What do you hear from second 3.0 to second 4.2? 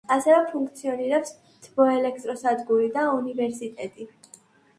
უნივერსიტეტი.